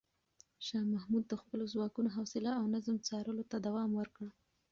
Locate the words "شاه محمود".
0.65-1.23